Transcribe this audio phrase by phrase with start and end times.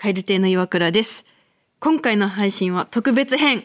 [0.00, 1.26] カエル亭の岩倉です。
[1.78, 3.64] 今回の配信は特別編。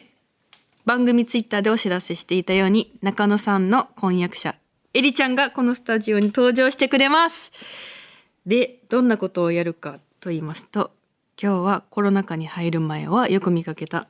[0.83, 4.53] 番組ツイッターでお知らせしていたように、中野さんの婚約者、
[4.93, 7.53] エリちゃんがこのスタジオに登場してくれます。
[8.45, 10.91] で、どんなことをやるかと言いますと、
[11.41, 14.09] 今日はコロナ禍に入る前はよく見かけた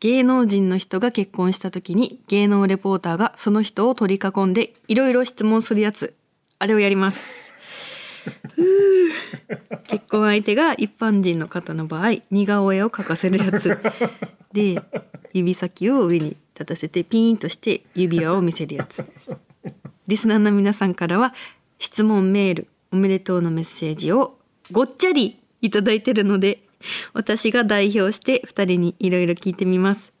[0.00, 6.14] 芸能人の人が結婚した時に芸能レポーターがその人を取り囲んでいろいろ質問するやつ
[6.58, 7.49] あれをやります
[9.84, 13.78] 結婚相手が一般人の方の場合似顔絵を描かせるやつ。
[14.52, 14.82] で
[15.32, 19.04] 指先を上に立たせてピーンとして指輪を見せるやつ。
[20.06, 21.34] リスナーの皆さんからは
[21.78, 24.38] 質問メールおめでとうのメッセージを
[24.72, 26.62] ごっちゃりいただいてるので
[27.12, 30.12] 私が代表して2人にいろいろ聞いてみます。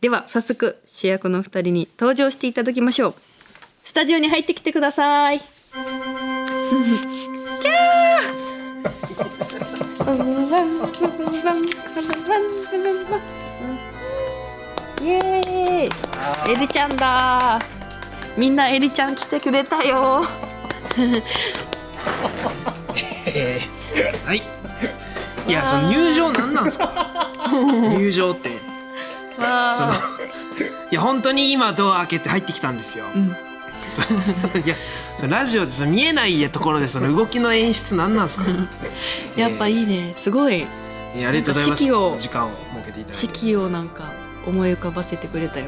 [0.00, 3.14] では早速主役の2人に登場していただきましょう。
[3.88, 5.40] スタジオに入ってきてください
[15.02, 17.58] イエーイエリちゃんだ
[18.36, 20.24] みんなエリちゃん来てくれたよ
[23.26, 24.42] えーはい。
[25.46, 27.30] いや、その入場なんなんですか？
[27.50, 28.50] 入場って。
[29.36, 29.94] そのわ。
[30.90, 33.06] いや、本当に今ドア開けて入ってきたんですよ。
[33.14, 33.18] う
[34.64, 34.76] いや、
[35.28, 38.44] ラジオで見えないところでその動きの演出なんなんですか？
[38.44, 38.66] ー
[39.40, 40.66] やっぱいいねすごい
[41.16, 41.82] いや、ありがとうございます。
[41.84, 43.26] 時間を設けていただいて。
[43.36, 44.04] 式をなんか
[44.46, 45.66] 思い浮かばせてくれたよ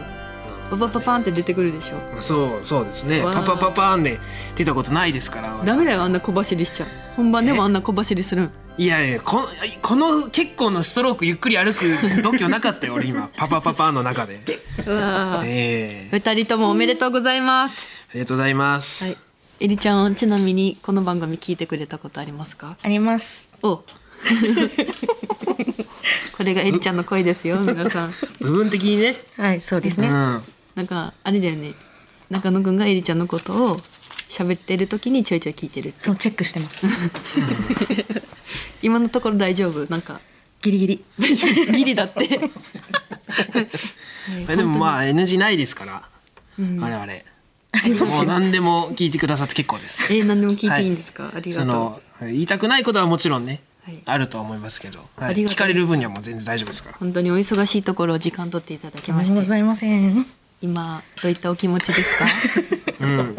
[0.71, 3.23] パパパパンって出てくるでしょまあそう、そうですね。
[3.25, 4.21] パパパパーンで
[4.55, 5.59] 出たことないですから。
[5.65, 9.49] ダメだよあんな小走りしちゃう本番でもあんな小走りするんいやいや、この、
[9.83, 11.85] この結構なストロークゆっくり歩く
[12.23, 13.29] 度胸なかったよ、俺今。
[13.37, 14.41] パパパパーンの中で。
[14.87, 19.05] うわーええ二人ともおめでとうございますありがとうございます。
[19.05, 19.17] はい
[19.63, 22.79] えりちゃんちなみにこの番組聞いてくれたことありますか？
[22.83, 23.47] あります。
[23.63, 23.77] お
[26.33, 29.17] これがえりちゃんの声ですよ皆さん部分的にね。
[29.37, 30.09] はい、そうですね。
[30.09, 30.43] うん。
[30.77, 31.75] なんかあれだよね
[32.31, 33.77] 中野くんがえりちゃんのことを
[34.31, 36.87] 喋ってる時にちょいちょい聞いてるそう、チェックしてます。
[38.83, 39.87] 今のところ大丈夫？
[39.91, 40.23] なんか
[40.63, 41.05] ギリギリ。
[41.77, 42.41] ギリだって
[44.49, 46.03] まあでもまあ NG ないですから、
[46.59, 47.07] 我々。
[47.73, 50.13] もう何でも聞いてくださって結構です。
[50.13, 50.87] えー、何でも聞いてい。
[50.87, 51.71] いんですか、ありがとう。
[51.71, 54.03] その言いたくないことはもちろんね、はい。
[54.05, 55.35] あるとは思いますけど、はい。
[55.35, 56.97] 聞かれる分にはもう全然大丈夫ですから。
[56.99, 59.37] 本当にお忙しいところを時間取っていただきまして。
[59.41, 60.27] ございません。
[60.63, 62.27] 今どういったお気持ちですか？
[63.01, 63.37] うん。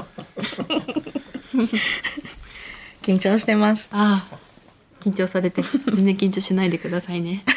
[3.03, 3.89] 緊張してます。
[3.91, 4.37] ああ。
[5.01, 5.61] 緊張されて
[5.91, 7.43] 全然緊張しないでくださいね。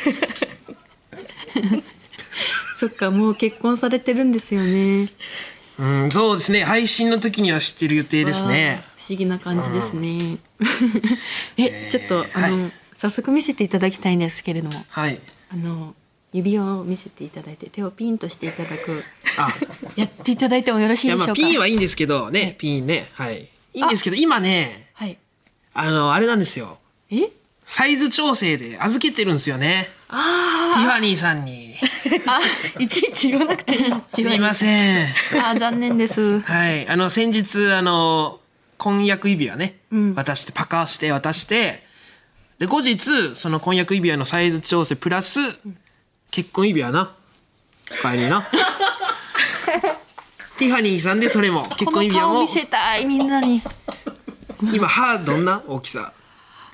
[2.78, 5.08] そっかもう結婚されてるんですよね
[5.78, 6.64] うん、そうですね。
[6.64, 8.82] 配信の時には知ってる予定ですね。
[8.96, 10.38] 不思議な感じですね。
[11.56, 14.84] えちょっとあの、は早速見せていただきたいんですけれども。
[14.88, 15.20] はい。
[15.50, 15.94] あの
[16.32, 19.04] 指輪を見せていただいて手をピンとしていただく。
[19.36, 19.54] あ、
[19.94, 21.34] やっていただいてもよろしいでしょうか？
[21.34, 23.48] ピンはいいんですけどね、ピンね、はい。
[23.72, 25.16] いいんですけど今ね、はい。
[25.74, 26.78] あのあれなんですよ。
[27.10, 27.28] え？
[27.64, 29.88] サイズ調整で預けてるんですよね。
[30.08, 31.63] あティファニーさんに。
[32.26, 32.40] あ
[32.78, 33.74] いちいち言わなくて
[34.08, 35.06] すいません。
[35.06, 36.40] あー残念です。
[36.40, 38.40] はい、あの先日あの
[38.78, 40.14] 婚約指輪ね、うん。
[40.14, 41.84] 渡してパカして渡して。
[42.58, 45.40] で後日その婚約指輪のサイズ調整プラス
[46.30, 47.14] 結婚指輪な。
[48.02, 48.46] 帰りな。
[50.56, 51.64] ティファニーさんでそれも。
[51.76, 52.34] 結婚指輪も。
[52.34, 53.60] 顔見せたいみんなに。
[54.72, 55.62] 今歯どんな？
[55.66, 56.12] 大きさ。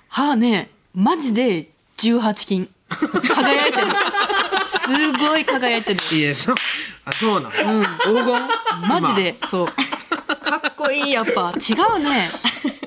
[0.09, 3.86] 歯ねマジで18金輝いてる。
[4.66, 6.16] すごい輝いてる。
[6.16, 6.54] いやそう。
[7.04, 7.58] あそうなん、黄
[8.04, 8.48] 金？
[8.88, 9.66] マジでそう。
[9.66, 11.12] かっこいい。
[11.12, 12.28] やっぱ違うね。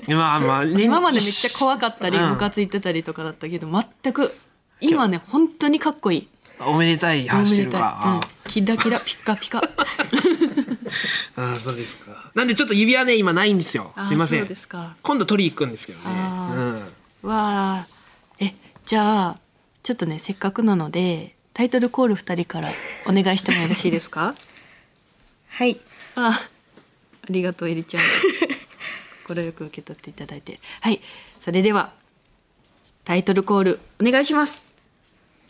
[0.09, 2.29] まあまあ、ね今までめっちゃ怖かったりうん。
[2.31, 3.67] ムカついてたりとかだったけど
[4.03, 4.35] 全く
[4.81, 6.27] 今ね本当にかっこいい。
[6.59, 8.21] おめでたい歯してるか。
[8.45, 9.61] うん、キラキラピカピカ。
[11.35, 12.31] ああそうですか。
[12.35, 13.93] なんでちょっと指輪ね今ないんですよ。
[14.01, 14.47] すいません。
[15.01, 16.05] 今度取り行くんですけどね。
[17.23, 17.29] うん。
[17.29, 17.85] わあ。
[18.39, 18.53] え
[18.85, 19.37] じゃあ
[19.83, 22.69] ちょっとねせっかくなのでタイトルコール2人から
[23.07, 24.33] お願いしてもよろしいですか？
[25.49, 25.77] はい。
[26.15, 26.49] ああ
[27.29, 28.03] りがとうエリちゃん。
[29.23, 30.59] 心よく受け取っていただいて。
[30.81, 30.99] はい。
[31.39, 31.93] それでは
[33.05, 34.61] タイトルコールお願いします。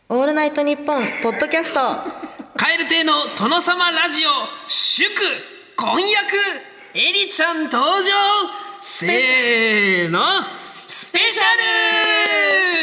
[0.09, 1.79] オールナイトニッポンポッドキャスト。
[2.57, 4.29] カエル亭の殿様ラジオ
[4.67, 5.09] 祝
[5.75, 6.35] 婚約
[6.93, 8.09] エリちゃん登場。
[8.81, 10.21] せーの。
[10.85, 12.82] スペシャル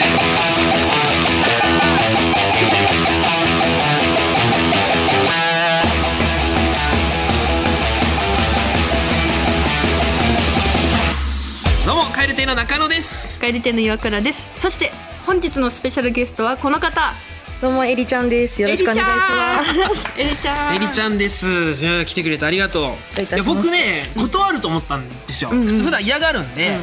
[13.41, 14.47] 帰り亭の岩倉です。
[14.61, 14.93] そして
[15.25, 17.15] 本日のスペシャルゲストはこの方。
[17.63, 18.61] どうもエリちゃんです。
[18.61, 20.21] よろしくお願いします。
[20.21, 20.77] エリちゃん。
[20.77, 21.17] エリちゃん。
[21.17, 22.05] です。
[22.05, 23.23] 来てくれてありがとう。
[23.23, 25.53] いたしまして僕ね断ると思ったんですよ。
[25.53, 25.79] んうん。
[25.79, 26.77] 普段嫌がるんで、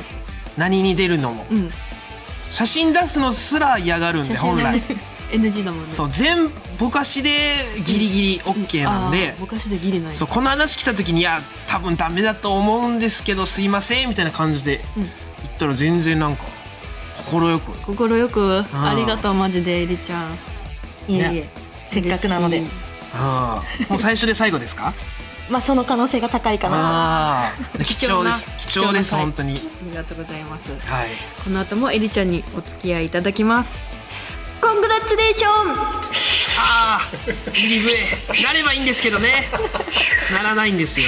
[0.58, 1.72] 何に出るのも、うん。
[2.50, 4.82] 写真出すのすら嫌がるんで本来。
[5.30, 5.92] NG だもんね。
[5.92, 6.50] そう全
[6.80, 9.30] ぼかしでギリギリ OK なんで。
[9.30, 10.16] あー昔でギリない。
[10.16, 15.10] そうこの話来た時にいや多分ダメだと思うんですけどすいませんみたいな感じでうん
[15.44, 16.44] 言ったら全然なんか
[17.30, 17.72] 快く。
[17.86, 18.64] 心よく。
[18.74, 20.34] ありがとうマジでエリちゃん。
[21.08, 21.50] いえいえ。
[21.92, 22.64] せっかくなので。
[23.14, 24.94] あーもう最初で最後ですか？
[25.50, 27.52] まあその可能性が高いかな。
[27.84, 28.52] 貴重です。
[28.58, 29.54] 貴貴重です本当に。
[29.54, 29.56] あ
[29.90, 30.70] りがとうございます。
[30.72, 31.08] はい。
[31.44, 33.80] この後もエリちゃんにお付き合いいただきます。
[34.62, 36.08] コングラチュレーション。
[36.60, 37.02] ああ
[37.54, 38.08] ギリブエ
[38.44, 39.48] なればいいんですけどね。
[40.34, 41.08] ならないんですよ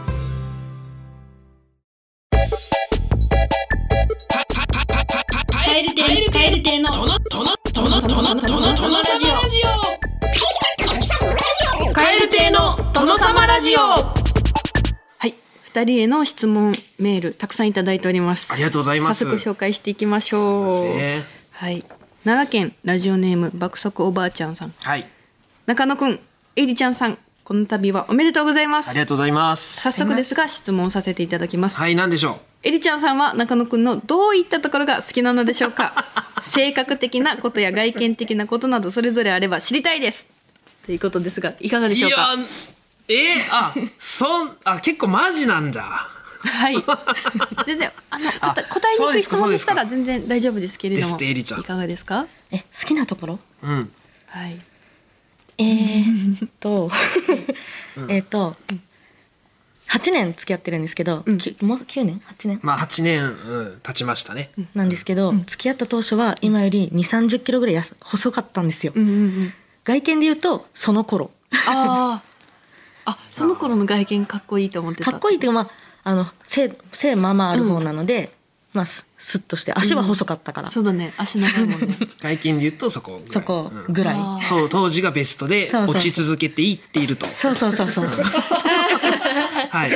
[15.73, 18.51] 二人への質問メールたくさんいただいております。
[18.51, 19.23] ありがとうございます。
[19.23, 20.71] 早速紹介していきましょう。
[21.51, 21.85] はい。
[22.25, 24.73] 奈良県ラジオネーム爆速おばあちゃんさん。
[24.81, 25.07] はい。
[25.67, 26.19] 中野くん
[26.57, 28.89] えりちゃんさんこの度はおめでとうございます。
[28.89, 29.81] ありがとうございます。
[29.81, 31.79] 早速ですが質問させていただきます。
[31.79, 32.35] はい何でしょう？
[32.63, 35.93] えりちゃんさんは中野くんのどういったところが好きなのでしょうか？
[36.43, 40.27] 性格的なことや外見的なことなどそれぞれあれば知りたいです。
[40.85, 42.35] ということですがいかがでしょうか？
[43.11, 45.81] えー、あそんあ結構マジなんだ
[46.43, 46.75] はい。
[47.67, 51.13] 全然あのあ答答えにくい質問でしたら全然大丈夫ですけれどです
[51.53, 52.25] もいかがですか？
[52.51, 53.39] え好きなところ？
[53.63, 53.91] うん。
[54.27, 54.59] はい。
[55.57, 56.89] えーっと
[58.07, 58.55] えーっと
[59.89, 61.37] 8年付き合ってるんですけど、うん。
[61.37, 62.59] きもう9年？8年？
[62.63, 69.53] まあ8年、うん、経ちましたね、なんですけど、付き合った当初は今より2 3 0キロぐらい細かったんですよ、うんうんうん。
[69.83, 71.29] 外見で言うとその頃。
[71.51, 72.30] あああ
[73.33, 75.11] その頃の外見かっこいいと思ってた。
[75.11, 75.69] かっこいいっていうかまあ
[76.03, 78.33] あの背背まあまあある方なので、
[78.73, 81.13] まあススッとして足は細かったから、そうだね。
[81.17, 81.97] 足長いもんね。
[82.19, 83.33] 外見で言うとそこぐらい。
[83.33, 87.27] そこうんぐらい、う当時がベストで落ち続けていっていると。
[87.33, 88.09] そうそうそうそう。
[88.09, 88.23] そ う
[89.69, 89.91] はい。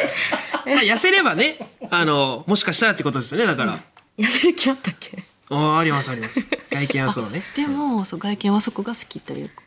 [0.66, 1.58] まあ痩せればね
[1.90, 3.80] あのもしかしたらってことですよねだから、
[4.18, 5.24] 痩せる気あったっけ？
[5.50, 6.48] ああありますあります。
[6.72, 7.44] 外見はそうね。
[7.56, 9.64] でもそう外見はそこが好きというか。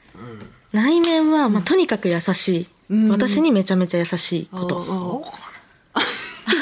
[0.73, 2.67] 内面は、まあ、とにかく優しい、うん
[3.11, 5.29] 私にめちゃめちゃ優しいこと、おーおー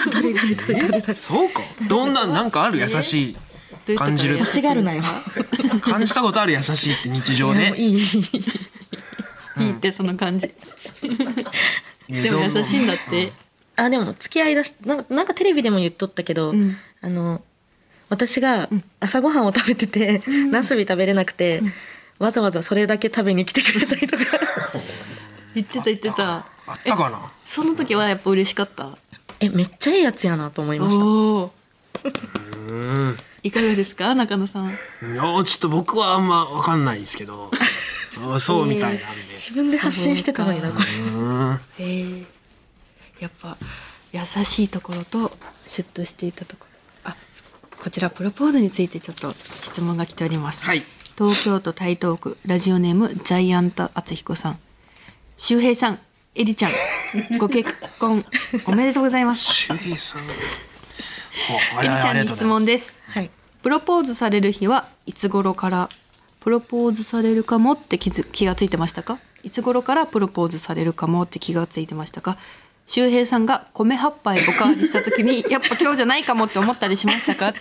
[0.13, 1.63] 誰誰誰誰誰そうか。
[1.89, 3.37] どんななんかある優し
[3.87, 4.35] い感じる？
[4.39, 5.03] 欲しがるなよ。
[5.81, 7.75] 感じたことある優しいって日常で？
[7.77, 7.95] いいい。
[7.95, 9.65] いい。
[9.65, 10.53] いいってその感じ。
[12.09, 13.33] ででも優しいんだって。
[13.77, 16.77] あでも付き合いだしなんかなんかテレビでも言っとったけど、うん。
[17.03, 17.43] あの
[18.09, 18.69] 私が
[19.01, 21.63] 朝ごはんを食べてて、ナスビ食べれなくて、
[22.19, 24.25] わざわざそれだけ食べに来てくれたりとか
[25.57, 26.47] 言ってた言ってた。
[26.69, 27.33] あったかな？
[27.45, 28.97] その時はやっぱ嬉しかった？
[29.41, 31.05] えめっちゃいいやつやなと思いました。
[31.05, 31.53] おお
[32.69, 33.17] うん。
[33.43, 34.15] いかがですか？
[34.15, 34.67] 中野さん。
[34.69, 34.71] い
[35.17, 37.51] やちょっと僕はあんま分かんないですけど。
[38.35, 40.71] あ そうみたいなんで、自分で発信してたのにな。
[40.73, 40.79] こ
[41.79, 42.25] れえ
[43.21, 43.57] やっぱ
[44.13, 45.37] 優しいところと
[45.67, 46.67] シュッとしていたとこ
[47.05, 47.11] ろ。
[47.11, 47.17] あ
[47.83, 49.33] こちらプロポーズについてちょっと
[49.63, 50.83] 質問が来ております、はい。
[51.19, 54.59] 東京都台東区ラジオネームジャイアント厚彦さん
[55.37, 55.99] 周平さん
[56.35, 56.73] エリちゃん
[57.39, 58.25] ご結婚
[58.67, 59.43] おめでとうございます。
[59.45, 60.23] 周平さん。
[60.23, 62.99] おあエリりちゃんに質問すです。
[63.09, 63.31] はい。
[63.63, 65.89] プロポーズされる日はいつ頃から
[66.41, 69.19] プロポーズされるかもって気づ気がついてましたか？
[69.43, 72.37] いつ頃からプロポーズされるかもって気がついてましたか？
[72.87, 77.53] 周平さんが米8杯おかわりした時に やっぱ今日じゃないかもって思ったりしましたか？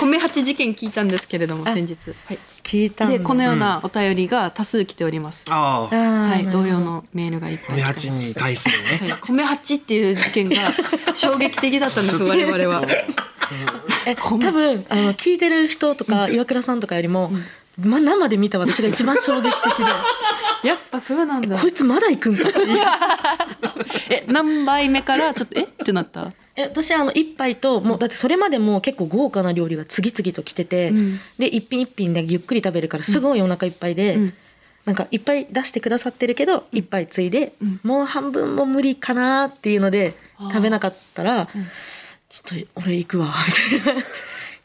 [0.00, 1.94] 米八事件聞いたんですけれども先日、
[2.26, 5.96] はい、聞いたでこのようなお便りが多数来ております、ああ。
[5.96, 9.10] はい、同様のメールがいっぱい米八に対するね。
[9.12, 10.74] はい、米八っていう事件が
[11.14, 12.84] 衝撃的だったんですよ我々は。
[14.06, 17.30] え多分あの聞いてる人とか岩倉さんとかよりも、
[17.78, 19.84] ま、生で見た私が一番衝撃的で。
[20.68, 21.56] やっぱそうなんだ。
[21.58, 22.48] こいつまだ行くんか？
[22.48, 22.60] っ て
[24.10, 25.64] え何杯目からちょっとえ？
[25.64, 26.32] ってなった？
[26.56, 31.20] え私あの一杯ともうだってそれまでも結構豪華な料理が次々と来てて、うん。
[31.38, 34.32] で一品一品でゆっくり食べるからすごいお腹いっぱいで、うん。
[34.86, 37.80] なんかいっぱい出してくださってるけど一杯ついで、うん。
[37.82, 41.46] もう半分も無理かなっていうので食べなかったら、
[42.30, 43.34] ちょっと俺行くわ
[43.72, 44.02] みたいな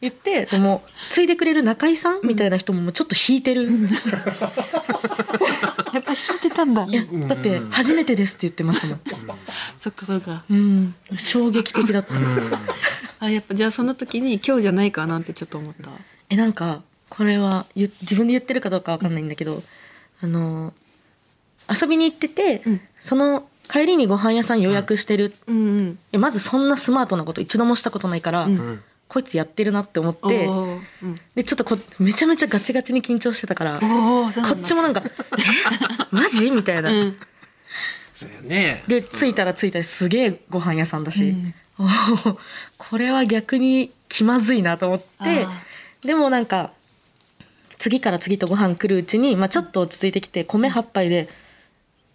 [0.02, 3.70] 言ってでもついでくれる中井さんみたいな人ももうちょっと引いてる、
[5.94, 6.86] やっぱ引いてたんだ。
[6.86, 9.00] いやだって初めてですって言ってましたもん、
[9.78, 10.44] そっかそっか。
[10.50, 12.16] うん、衝撃的だった。
[13.20, 15.92] あやっぱじゃあその時に今日じゃないかなってちょっと思った。
[16.30, 19.62] えなんかこれは言自分で言ってるかどうかわかんないんだけど、
[20.22, 20.74] あの
[21.70, 22.82] 遊びに行ってて、うん。
[23.00, 26.00] その帰りにご飯屋さん予約してる、うんうん。
[26.12, 31.20] えまずそんなスマートなこと一度もしたことないから、うんこいつやってるなって思っおてーうん。
[31.36, 35.12] でちょっとこめちゃめちゃガチガチに緊張してたからこっちもなんか「え？
[36.12, 36.90] マジ?」みたいな。
[36.90, 37.18] うん。
[38.88, 41.54] で着いたら着いたらすげえご飯屋さんだし、うん。
[42.78, 45.62] これは逆に気まずいなと思ってあ
[46.06, 46.72] でもなんか
[47.80, 51.28] 次から次とご飯来るうちに、まあ、ちょっと落ち着いてきて米8杯で。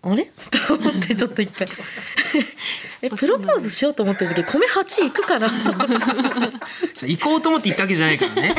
[0.09, 0.25] あれ？
[0.67, 1.67] と思ってちょっと一回。
[3.03, 5.51] えプロポーズしようと思ってる時米8いくかな？
[7.07, 8.55] 行こうと思って行ったわけじゃないからね。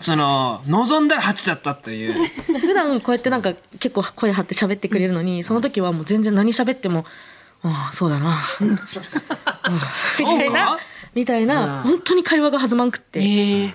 [0.00, 2.14] その望んだら8だったという。
[2.60, 7.04] 普段こうやってなんか結構声張って喋ってくれるのにその時はもう全然何喋っても
[7.62, 10.78] 「ああそうだな」うんみたいな
[11.14, 11.82] みたいなうん。
[11.82, 13.20] 本当に会話が弾まんくって。
[13.20, 13.74] ええ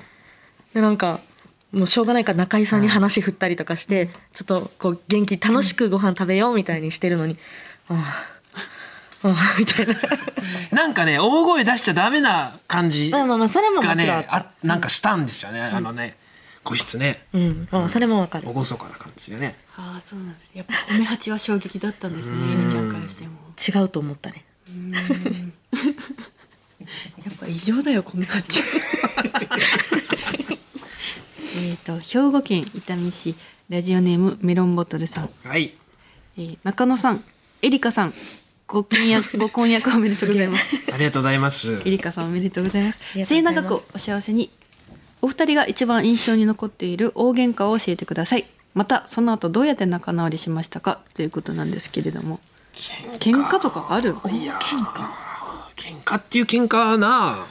[0.74, 1.22] でなんか
[1.72, 7.38] もうしょうがないから中居さんに話振ったりとかして、ちょっとこう元気楽しくご飯食べようみたいにしてるのに、
[7.90, 7.94] あ
[9.24, 9.96] あああみたいな。
[10.72, 16.16] なんかね大声出しちゃダメな感じまあまあまあそれももちろがんねあなんかしたんですよね、あのね
[16.64, 17.26] 個室ね。
[17.34, 18.46] うん、あそれもわかる。
[18.46, 19.56] 厳かな感じでね。
[19.78, 23.38] ああそうなんだやっぱ米八は衝撃だったんですねゆみちゃんからしても。
[23.58, 24.44] 違うと思ったね。
[27.26, 28.62] やっぱ異常だよ米八
[31.60, 33.36] えっと兵庫県伊丹市
[33.70, 35.74] ラジオネームメロンボトルさん、はい。
[36.38, 37.24] えー中野さん
[37.62, 38.14] エリカさん
[38.68, 40.64] ご婚約 ご婚約おめでとうございます。
[40.94, 41.82] ありがとうございます。
[41.86, 43.00] エリカさんおめでとうございます。
[43.26, 44.50] 末永くお幸せに
[45.22, 48.46] お二人が一番印象に残っている大喧嘩を教えてください。
[48.76, 51.00] またその後どうやって仲直りしましたか？
[51.16, 52.40] ということなんですけれども。
[53.20, 53.60] 喧嘩？
[53.60, 54.16] とかある？
[54.32, 55.06] いや喧嘩？
[55.76, 57.46] 喧嘩っていう喧嘩はな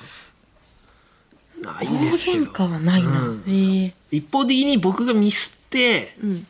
[1.60, 2.44] ない大ですけど。
[2.44, 3.44] 喧嘩はないな、うん。
[3.46, 6.46] えー、一方的に僕がミスってうん。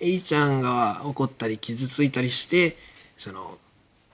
[0.00, 2.76] エリちゃんが怒ったり傷ついたりして
[3.16, 3.58] その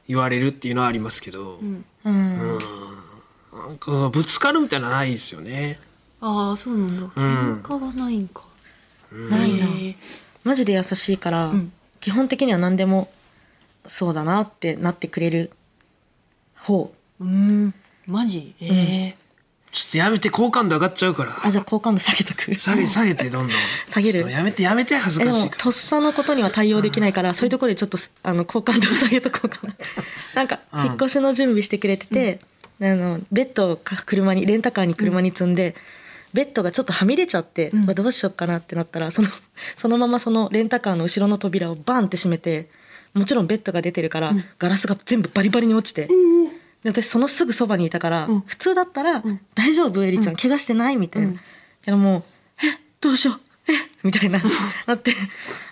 [0.06, 1.84] 言われるっていうのはありますけど、うん。
[2.04, 2.38] うん。
[2.38, 3.78] なん。
[3.78, 5.80] かぶつかるみたいなのはないですよね。
[6.20, 7.06] ああそうなんだ。
[7.08, 8.42] 喧嘩はないんか、
[9.12, 9.66] ないな。
[9.66, 9.96] えー
[10.42, 11.70] マジで優しいから、ん。
[12.00, 13.12] 基本的には何でも
[13.86, 15.50] そうだなってなってくれる
[16.56, 16.92] 方。
[17.20, 17.74] うーん。
[18.06, 18.54] マジ？
[18.58, 19.14] え
[19.72, 21.36] ちょっとやめて好感度上がっちゃうから。
[21.44, 23.56] あじゃあ好感度下げとく下げ下げてどんどん。
[23.88, 25.62] 下げるやめてやめて恥ずえでもかしいから。
[25.62, 29.74] とっさのことには対応できないから、そういうところでちょっとすあの好感度を下げとこうかな
[30.34, 32.40] なんかうん引っ越しの準備してくれてて、
[32.80, 35.76] あのベッドをか車にレンタカーに車に積んで、
[36.32, 39.28] ベッドがちょっとはみ出ちゃって、んまあどうしようかなってなったらその
[39.76, 42.68] そのままそのレンタカーの後ろの扉をバンって閉めて
[43.14, 46.06] もちろんベッドが出てるから、ガラスが全部バリバリに落ちて。
[46.06, 46.14] で
[46.84, 48.40] 私そのすぐそばにいたから、ん。
[48.46, 49.22] 普通だったら
[49.54, 50.04] 「大丈夫？
[50.04, 51.40] エリちゃん、怪我してない?」みたいな、うん。
[51.82, 52.22] けどもう
[52.66, 52.78] 「え？
[53.00, 53.72] どうしよう？
[53.72, 53.74] え？
[54.02, 54.40] みたいな。
[54.86, 55.14] なって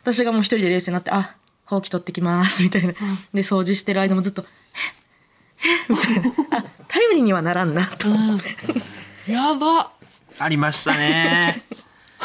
[0.03, 2.93] 私がもう一人で冷静になって「あほうき取ってきます」みたいな、
[3.33, 4.45] で掃除してる間もずっと
[5.65, 5.69] 「え？
[5.89, 5.93] え？
[5.93, 6.59] みたいな。
[6.59, 8.83] あ頼りにはならんなと、ー、
[9.31, 9.93] やば。
[10.39, 11.63] ありましたね。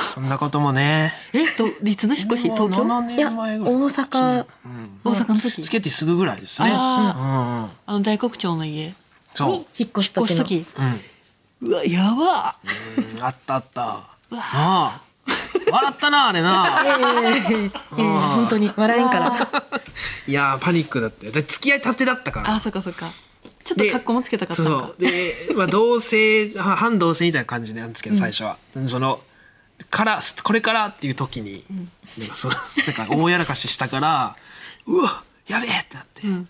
[0.07, 1.13] そんなこともね。
[1.33, 2.83] えといつの引っ越し東京？
[3.12, 3.19] い。
[3.19, 3.35] や7年。
[3.35, 3.63] 前大。
[3.63, 4.45] 阪
[5.03, 5.62] 大阪の時。
[5.62, 6.69] つけてすぐぐらいですね。
[6.69, 8.93] うんあの大黒町の家。
[9.35, 9.50] そう。
[9.50, 10.65] に引っ越しす時。
[11.62, 11.69] うん。
[11.69, 12.55] うわやば。
[12.97, 13.23] うん。
[13.23, 13.81] あったあった。
[13.81, 15.01] なあ。
[15.71, 16.65] 笑ったなあれな。
[17.91, 18.71] 本当に。
[18.75, 19.47] 笑えんから。
[20.27, 21.31] いやーパニックだったよ。
[21.31, 22.55] で付き合いたてだったから。
[22.55, 23.07] あそっかそっか。
[23.63, 24.88] ちょっと格好もつけたかったそうのか。
[24.88, 28.57] そうで、まあ、同性は反同性みたいな感じなんですけど最初は、
[28.88, 29.21] その
[29.93, 31.63] からこれからっていう時に、
[32.17, 32.55] なんかその
[32.97, 34.35] なんか大やらかししたから
[34.88, 36.50] うわやべえってなって、ん。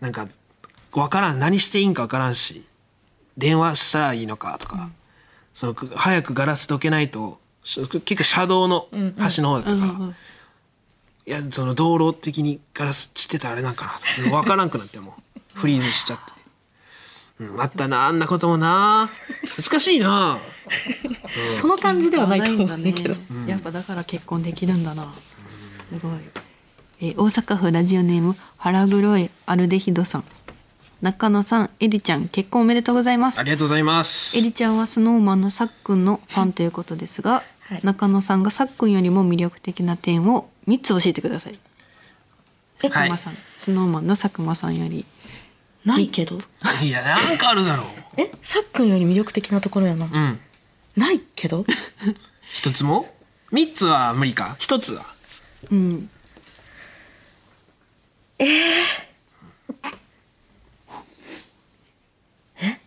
[0.00, 0.26] なんか
[0.92, 2.64] 分からん何していいんか分からんし
[3.36, 4.88] 電話したらいいのかとか、
[5.52, 8.88] その早くガラスどけないとし結構車道の
[9.18, 10.16] 端の方だったから、うんうん
[11.26, 14.30] いやその道路的にガラス散ってたらあれなんかなと。
[14.30, 15.40] か分からんくなってもう。
[15.52, 16.32] フリーズしちゃって、
[17.40, 19.08] うん、あったなあんなこともな。
[19.46, 20.38] 懐かしいな。
[21.60, 22.94] その感じではないと思んだねうん。
[22.94, 23.16] だけど、
[23.46, 25.12] やっぱだから結婚できるんだな。
[25.90, 26.12] すごい、
[27.00, 30.24] えー大阪府ラジオネーム腹黒いアルデヒドさん。
[31.00, 33.38] 中野さんエリちゃん結婚おめでとうございます。
[33.38, 34.36] ありがとうございます。
[34.36, 37.80] エリちゃんはスノーマンのさっくんのファンということですが、はい。
[37.84, 41.58] 中野さんがさっくんよりも魅力的な点を3つ教えてください。
[42.80, 45.04] 佐久間さん、スノーマンの佐久間さんより
[45.84, 46.38] ないけど。
[46.82, 47.86] いやなんかあるだろう。
[48.20, 48.30] え？
[48.42, 50.40] さっくんより魅力的なところやな、うん。
[50.96, 51.64] ないけど？
[52.52, 53.14] 一つも？
[53.52, 54.56] 三つは無理か？
[54.58, 55.04] 一つは？
[55.70, 56.10] うん。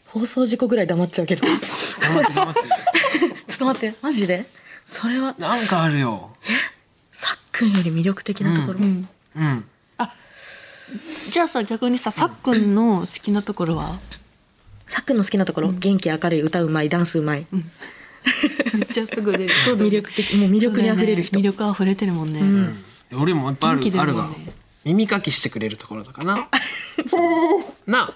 [0.07, 1.47] 放送事故ぐらい黙っちゃうけど。
[1.47, 1.57] ちょっ
[3.57, 4.45] と待ってマジで？
[4.85, 5.35] それは。
[5.37, 6.35] なんかあるよ。
[7.13, 9.07] さっくんより魅力的なところ、うん。
[9.35, 9.65] うん
[11.29, 13.99] じゃあさ逆にささっくんの好きなところは？
[14.87, 19.53] さっくんの好きなところ、元気明るい歌うまいダンスうまい、めっちゃすぐ出る。
[19.65, 20.35] そう魅力的。
[20.35, 21.41] もう魅力にあふれる人、ね。
[21.41, 22.75] 魅力あふれてるもんね、ん。
[23.17, 24.27] 俺もいっぱいある元気出るあるが
[24.83, 26.35] 耳かきしてくれるところとかな。
[27.87, 28.13] なあ。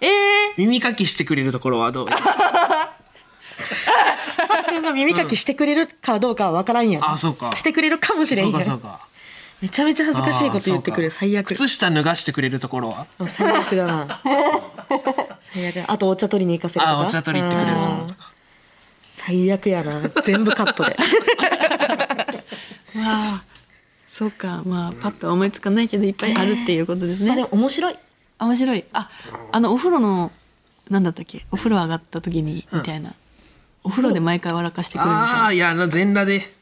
[0.00, 0.10] ええ
[0.58, 2.08] 耳かきしてくれるところはどう？
[2.08, 2.16] さ
[4.62, 7.56] っくんが耳かきしてくれるかどうかは分からんやん、あそうか。
[7.56, 9.08] してくれるかもしれんそうやんかそうか
[9.62, 11.20] めちゃめちゃ恥ずかしいこと言ってくるあーそうか。
[11.20, 11.46] 最悪。
[11.54, 13.06] 靴下脱がしてくれるところは？
[13.28, 14.20] 最悪だな。
[15.40, 16.92] 最悪あとお茶取りに行かせるとか？
[16.98, 18.14] あお茶取り行ってくれるところとうんか
[19.02, 20.00] 最悪やな。
[20.22, 20.90] 全部カットで。
[20.90, 20.96] わ
[22.98, 23.42] あ。
[24.08, 24.62] そうか。
[24.66, 27.28] まあパッと思いつかないけどいっぱいあるっていうことですね。
[27.28, 27.96] まあでも面白い。
[28.38, 28.84] あ面白い。
[28.92, 29.08] あ
[29.52, 30.32] あのお風呂の
[30.90, 31.44] なんだったっけ？
[31.52, 33.14] お風呂上がった時にみたいな、
[33.84, 35.42] お風呂で毎回笑かしてくれるみたいな。
[35.44, 36.52] ああいやあの全裸で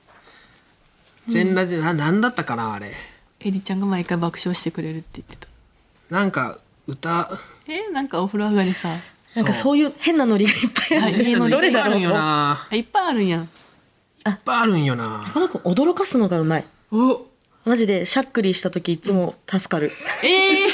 [1.31, 2.93] 全裸でななんだったかなあれ。
[3.41, 5.49] エリちゃんが毎回爆笑してくれるって言ってた。
[6.15, 7.31] なんか歌。
[7.67, 8.89] えなんかお風呂上がりさ。
[9.37, 11.13] なんかそういう変なノリがいっぱいある。
[11.15, 12.01] はい家のどれだろう？
[12.01, 12.67] いっぱいあるんよな。
[12.71, 13.39] あいっぱいあるんや。
[13.39, 13.49] んいっ
[14.45, 15.31] ぱいあるんよな。
[15.33, 16.65] この子驚かすのがうまい。
[16.91, 17.27] お。
[17.65, 19.93] マジでしゃっくりした時いつも助かる。
[20.25, 20.69] ええ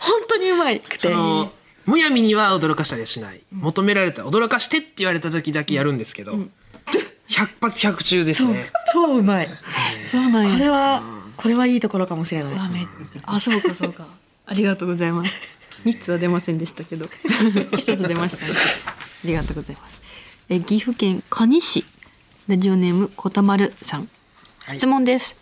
[0.00, 0.98] 本当にうまいくて。
[0.98, 1.50] その
[1.86, 3.40] むやみには驚かしたりはしない。
[3.50, 6.36] 求められた驚かしてって言われた時だけやるんですけど、
[7.28, 8.70] 百発百中ですね。
[8.92, 9.48] 超うまい。
[10.10, 10.52] そうなんや。
[10.54, 11.02] これは
[11.36, 12.58] これはいいところかもしれない。
[12.58, 12.86] あめ
[13.24, 14.06] あそうかそうか。
[14.46, 15.30] ありがとうございます。
[15.84, 17.08] 三つは出ませんでしたけど。
[17.76, 18.52] 一つ出ましたね。
[18.54, 20.00] ありがとうございます。
[20.48, 21.84] え岐阜県可児市。
[22.48, 24.08] ラジオネームこたまるさん。
[24.68, 25.36] 質問です、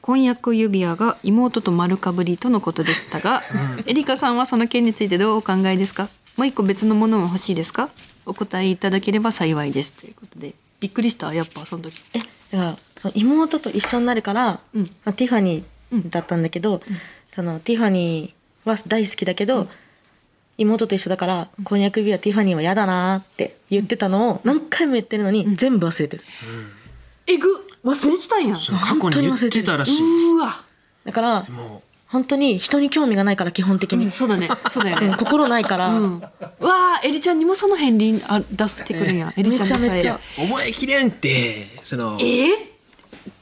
[0.00, 3.42] 婚約指輪が妹と丸かぶりとのことでしたが、
[3.86, 6.08] エリカさんはその件についてどうお考えですか？
[6.36, 7.90] もう一個別のものも欲しいですか？
[8.26, 9.92] お答えいただければ幸いです。
[9.92, 12.00] ということでびっくりしたやっぱその時。
[12.14, 14.82] えだからその妹と一緒になるから、うん。
[15.04, 16.82] まあ、ティファニーだったんだけど、
[17.28, 19.68] そのティファニーは大好きだけど、
[20.58, 26.24] 妹と一緒だから婚約指輪ティファニーは嫌だなーって言ってたのを何回も言ってるのに全部忘れてる、
[27.26, 27.48] えぐ
[27.84, 28.56] 忘れてたんや。
[28.56, 30.34] 過去に言ってたらしい。
[30.34, 30.64] うーわ。
[31.04, 34.48] だからも本当に人に興味がないから基本的に、うんそうだね。
[34.68, 39.94] そうだようんね心ないから、うん、うわあエリちゃんにもその片鱗あ出してくるんや、エリちゃんめちゃ。
[39.94, 41.80] めちゃう覚えきれんって。
[41.84, 42.48] そのえー、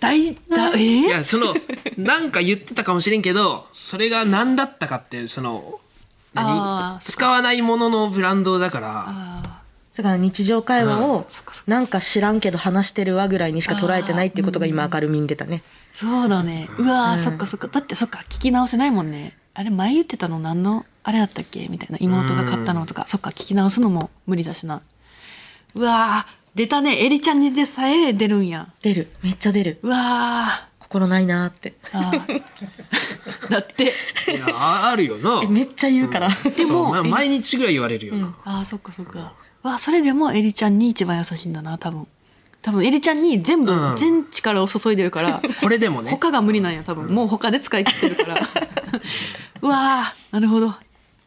[0.01, 1.55] 大だえー、いやその
[1.97, 5.81] なんか言ってたかもしれんけどそれが何だったかってその
[6.35, 7.01] 何？
[7.01, 9.05] 使わないもののブランドだから。
[9.09, 9.63] あ
[9.97, 11.27] だから日常会話を
[11.67, 15.65] なんか知らんけど話してるわぐらいにしか捉えてないっていうことが今明るみに出たね。
[15.65, 16.69] ーそうだね。
[16.79, 17.69] うわー、そっかそっか。
[17.69, 19.37] だってそっか聞き直せないもんね。
[19.55, 20.87] あれ前言ってたの何の？
[21.03, 21.67] あれだったっけ？
[21.69, 21.99] みたいな。
[22.01, 23.05] 妹が買ったのとか。
[23.09, 24.83] そっか聞き直すのも無理だしな。
[25.75, 27.05] うわー出たね。
[27.05, 28.69] エリちゃんにでさえ出るんや。
[28.83, 29.09] 出る。
[29.23, 29.81] めっちゃ出る。
[29.83, 31.75] うわ心ないなーって。
[31.93, 32.43] ーあー。
[33.51, 33.85] だって。
[33.85, 35.41] いやああるよな。
[35.43, 39.35] えめっちゃ言うから、でもそうまエリ毎日ぐらい言われるよな、あーそっかそっか。
[39.63, 42.07] わそれでもエリちゃんに一番優しいんだな多分
[42.69, 43.97] 多分エリちゃんに全部、うん。
[43.97, 46.11] 全力を注いでるから これでもね。
[46.11, 47.07] 他が無理なんや多分。
[47.07, 48.37] もう他で使い切ってるから。
[49.63, 50.75] うわーなるほど。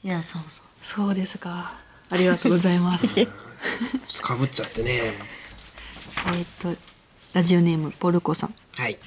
[0.04, 0.64] いやそうそう。
[0.84, 1.74] そうですか。
[2.12, 3.20] ありがとうございます。
[3.20, 5.14] え っちょっとかぶっちゃってね。
[6.62, 6.76] と
[7.34, 8.54] ラジオネームポルコさん。
[8.74, 9.00] はい。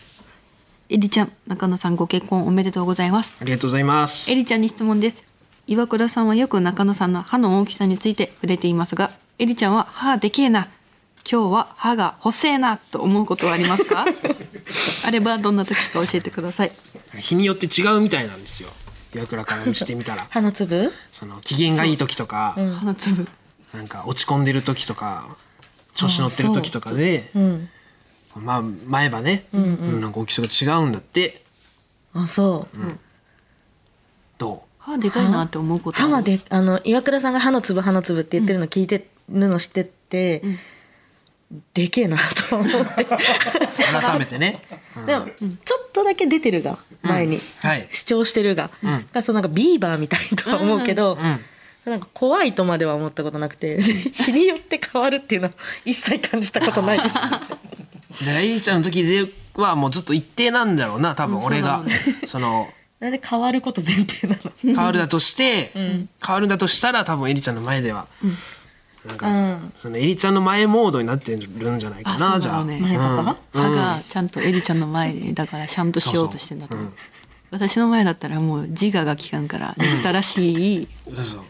[0.88, 3.32] エリちゃん中野さんご結婚おめでとうございます。
[3.40, 4.32] ありがとうございます。
[4.32, 5.22] エリちゃんに質問です。
[5.68, 10.68] 岩倉さんはよく中野さんの歯の大きさについて触れていますがエリちゃんは歯でけえな
[11.30, 14.04] 今日は歯が細えなと思うことはありますか？
[15.06, 16.72] あればどんな時か教えてください。
[17.16, 18.68] 日によって違うみたいなんですよ。
[19.14, 20.26] 岩倉からしてみたら。
[20.30, 20.92] 歯の粒？
[21.12, 23.26] その機嫌がいい時とか、歯の粒。
[23.72, 25.36] なんか落ち込んでる時とか
[25.94, 27.38] 調子乗ってる時とかでう。
[27.40, 27.68] ん。
[28.36, 31.42] まあ前歯ね、うんなんか大きさが違うんだって。
[32.12, 32.76] あそう、
[34.38, 40.42] ど歯でかいなって思うこと歯まであの岩倉さんが歯の粒歯の粒って言ってるの聞いてるの知ってて、
[41.72, 42.16] でけえな
[42.48, 43.02] と思って。
[43.02, 43.06] う
[44.00, 44.60] 改めてね、
[44.96, 47.86] うんでも、ちょっとだけ出てるが前に、はい。
[47.90, 48.70] 主張してるが、
[49.12, 51.40] がそうなんかビーバーみたいとは思うけど、うん
[51.84, 57.14] なんか怖いとまでは思ったことなくて 日によって変わるっていうのは一切感じたことないです。
[58.24, 64.52] でエリちゃんの時ではもうずっと一定なんだろうな多分俺が、うんそのなんで変わること前提なの？
[64.62, 68.06] 変わるだとして、変わるんだとしたら多分エリちゃんの前では、
[69.06, 69.72] なんか、うん。
[69.76, 72.60] そのエリちゃんの前モードになってるんじゃないかあなじゃあ。
[72.60, 72.80] そうだろうね。
[72.80, 76.92] 前パパ、歯がちゃんとエリちゃんの前でだからちゃんとしようとしてんだと思う。
[77.50, 80.88] 私の前だったらもう自我が効かんから憎たらしい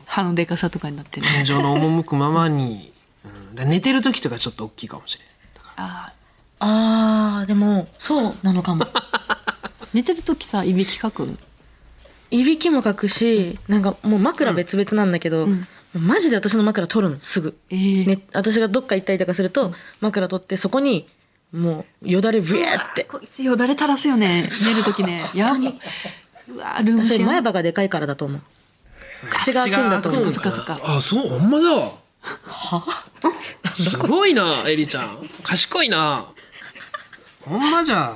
[0.05, 2.93] 歯のでかさとかになってる、感情の赴くままに、
[3.57, 5.35] うん、寝てる時とかちょっと大きいかもしれない
[5.77, 6.13] あ
[6.59, 8.85] あーでもそうなのかも。
[8.85, 9.03] ー
[9.95, 11.39] 寝てる時さいびきかく？
[12.31, 18.07] いびきもかくしなんかもう枕別々なんだけど、もうマジで私の枕取るのすぐ、えー。
[18.07, 21.09] ね、私がどっか行ったりとかすると枕取ってそこに
[21.53, 23.05] もうよだれブエーって。
[23.05, 24.49] こいつよだれ垂らすよね。
[24.67, 25.25] 寝る時ね。
[25.35, 28.41] やばうわルームそシェ前歯がでかいからだと思う。
[29.31, 30.33] 口が開くんだと思う。
[30.33, 31.93] そっかそっかあそうほんまだ。
[33.75, 35.29] すごいなエリちゃん。
[35.45, 36.27] 賢いな。
[37.43, 38.15] ほんまじゃ。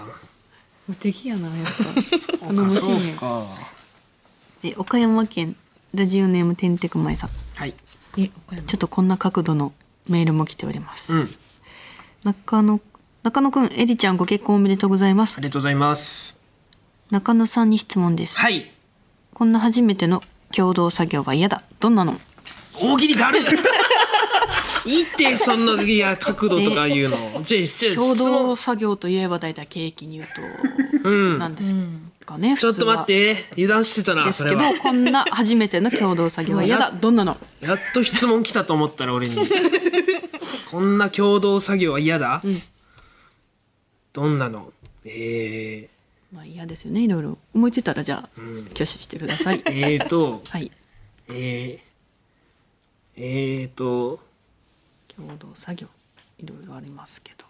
[0.88, 1.66] 無敵やなやっ
[2.40, 2.48] ぱ。
[2.48, 3.16] 頼もしそいう
[4.62, 5.54] ね岡山県
[5.94, 7.31] ラジオネームてんてくまいさん。
[7.55, 7.74] はい。
[8.16, 8.31] え
[8.66, 9.72] ちょっとこんな角度の
[10.09, 11.29] メールも来ております、うん。
[12.24, 12.81] 中野
[13.22, 15.37] 中野くんエリちゃんご結婚おめでとうございます。
[15.37, 16.38] ありがとうございます。
[17.11, 18.70] 中野さんに質問です、はい。
[19.35, 21.62] こんな初めての共同作業は嫌だ。
[21.81, 22.16] どんなの？
[22.81, 23.40] 大喜利だる。
[24.87, 27.42] いいってそんないや角度とか言うの。
[27.42, 28.33] じゃあじゃあ共質問。
[28.33, 30.29] 同作業といえば大体ケーキに言う
[31.03, 31.38] とうん。
[31.38, 31.74] なんです
[32.28, 33.46] かね、ちょっと待って。
[33.52, 36.92] 油断してたなですけどこんな初めての共同作業は嫌だ。
[37.00, 39.36] どんなのやっと質問来たと思ったら俺に。
[40.70, 42.42] こんな共同作業は嫌だ、
[44.12, 44.72] どんなの？
[45.06, 45.88] え
[46.30, 47.38] まあ嫌ですよねいろいろ。
[47.54, 49.62] 思いついたらじゃあ挙手してください。
[49.62, 49.62] ー、
[49.96, 50.42] えーと。
[50.46, 50.70] はい。
[51.28, 51.78] えー、
[53.16, 54.20] えーと。
[55.16, 55.88] 共同作業
[56.38, 57.44] いろいろありますけど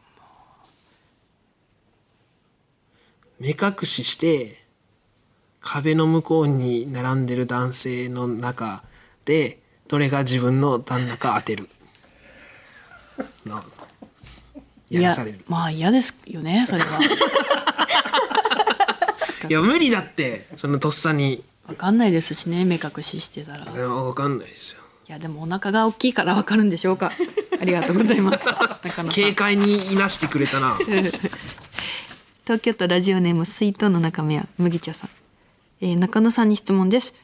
[3.38, 4.67] 目隠しして
[5.61, 8.83] 壁の向こうに並んでる男性の中
[9.25, 11.68] でどれが自分の旦那か当てる？
[13.47, 13.62] の
[14.90, 15.40] やらされる。
[15.49, 16.99] まあ嫌ですよねそれは。
[19.49, 21.44] いや無理だってそのとっさに。
[21.66, 23.64] わかんないですしね目隠ししてたら。
[23.66, 24.83] い分かんないですよ。
[25.09, 27.11] やでもお腹が大きいからわかるんでしょうか。
[27.61, 28.44] ありがとうございます。
[29.11, 30.77] 軽快にいなしてくれたな。
[32.44, 35.11] 東京都ラジオネーム水筒の中身は麦茶さん、
[35.80, 37.14] えー中野さんに質問です。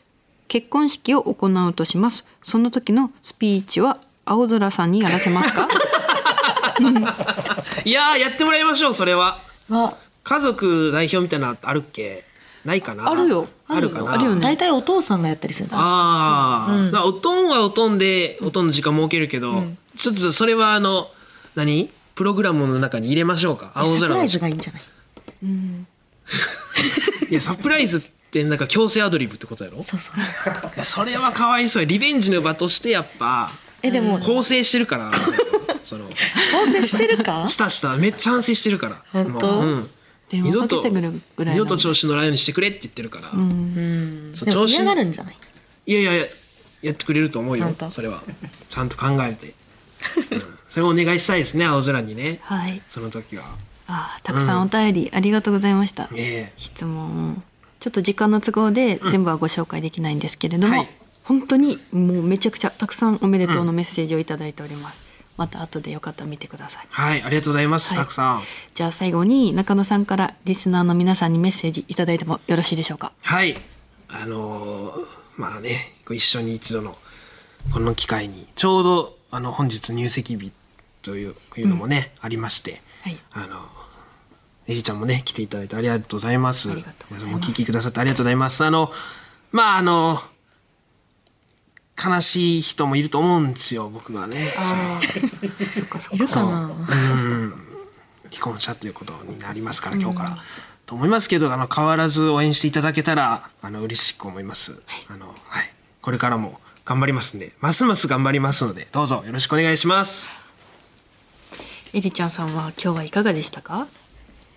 [0.49, 2.27] 結婚式を行うとします。
[2.43, 5.69] その時のスピーチは青空さんにやらせますか？
[7.85, 9.39] いやーやってもらいましょうそれは。
[9.69, 12.25] は家族代表みたいなのあるっけ？
[12.65, 13.11] ないかな？
[13.11, 13.47] あるよ。
[13.69, 14.13] あるかな？
[14.13, 14.35] あるよ。
[14.35, 14.41] ね。
[14.41, 19.65] 大体お父さんがやったりするああ、だからおとんはおとんでおとんの時間設けるけど、
[19.97, 21.09] ちょっとそれはあの
[21.55, 21.91] 何？
[22.15, 23.73] プログラムの中に入れましょうか？
[23.75, 24.83] 青空のサプライズがいいんじゃない？
[27.31, 28.03] いやサプライズ
[28.41, 29.79] ってなんか強制アドリブってことやろ？
[29.79, 30.17] いそうそう。
[30.77, 31.89] やそれはかわいそうや。
[31.89, 33.51] リベンジの場としてやっぱ
[33.83, 35.13] えでも構成してるから。
[35.85, 36.07] その。
[36.07, 36.13] 構
[36.73, 37.47] 成してるか？
[37.49, 39.03] したしためっちゃ反省してるから。
[39.13, 39.47] 本当？
[39.53, 39.91] もううん。
[40.31, 41.65] 電話かけてくるぐらいなの。
[41.65, 44.33] 二度と調子乗らないようにしてくれって言ってるから、うん。
[44.35, 45.37] そう調子でも嫌がるんじゃない？
[45.87, 46.27] いやいやいや
[46.83, 48.23] やってくれると思うよそれは。
[48.69, 49.55] ちゃんと考えて、
[50.33, 50.43] うん。
[50.67, 52.41] それをお願いしたいですね青空にね。
[52.43, 52.83] はい。
[52.89, 53.45] その時は。
[53.87, 56.53] あーたくさんお便りありがとうございました、ねえ。
[56.57, 57.43] 質問
[57.85, 60.89] ちょっと時間の都合で全部はご紹介できないんですけれども、はい。
[61.23, 65.03] 本当にもうめちゃくちゃたくさんおめでとうのメッセージをいただいております、
[65.37, 66.87] また後でよかったら見てください。
[66.89, 68.03] はいありがとうございます、はい。
[68.03, 68.43] たくさん。
[68.73, 73.13] じゃあ最後に中野さんからリスナーの皆さんにメッセージいただいてもよろしいでしょうか？
[73.21, 73.55] はい。
[74.09, 76.97] あのーまあねご一緒に一度の
[77.71, 80.53] この機会にちょうどあの本日入籍日
[81.03, 83.19] といういうのもね、ありまして、はい。
[83.33, 83.61] あの
[84.67, 86.69] エリちゃんもね来ていただいてありがとうございます。
[86.69, 88.65] 皆さんもお聞きくださってありがとうございます。
[88.65, 88.91] あの
[89.53, 90.19] まああの
[92.03, 94.53] 悲しい人もいると思うんですよ僕がね。
[94.57, 95.01] ああ
[95.73, 96.17] そっかそっか。
[96.17, 96.71] いるかな
[98.31, 100.37] 既婚者ということになりますから今日から、
[100.87, 105.37] と思いますけどあの変わらず応援していただけたらあの嬉しく思います、あのはい。
[106.03, 110.33] これからも頑張りますんでますます頑張りますのでどうぞよろしくお願いします。
[111.93, 113.87] エリちゃんさんは今日はいかがでしたか？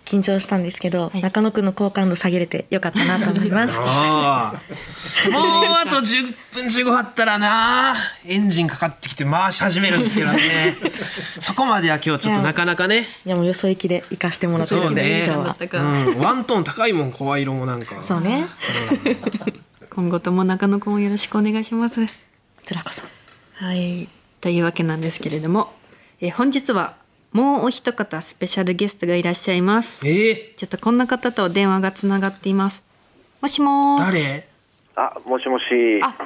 [0.08, 1.20] 緊張したんですけど、はい。
[1.20, 3.76] 中野くんの好感度下げれてよかったなと思います。
[3.84, 5.42] ああもう
[5.74, 7.94] あと10分15分あったらな
[8.24, 10.78] エンジンかかってきて回し始めるんですけどね。
[11.40, 13.06] そこまでは今日ちょっとなかなかね。
[13.26, 15.52] いやもうよそ行きで行かしてもらってるんで、そうね。
[15.58, 15.82] 今日は。
[15.82, 18.02] うらん、ワントーン高いもん声色もなんか。
[18.02, 18.46] そうね。
[19.90, 22.06] 今後とも中野くんをよろしくお願いします。
[22.06, 22.12] こ
[22.64, 23.02] ちらこそ。
[23.56, 24.08] はい、
[24.40, 25.74] というわけなんですけれども、
[26.22, 26.94] えー本日は
[27.32, 30.00] もうお一方スペシャルゲストがいらっしゃいます。
[30.06, 32.82] えー、ちょっとこんな方と電話がつながっています。
[33.42, 34.14] もしもーし。
[34.14, 34.48] 誰？
[34.96, 35.64] あ、もしもし。
[36.02, 36.16] あ